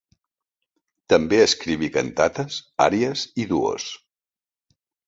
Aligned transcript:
També 1.13 1.39
escriví 1.43 1.91
cantates, 1.99 2.59
àries 2.89 3.29
i 3.45 3.49
duos. 3.55 3.89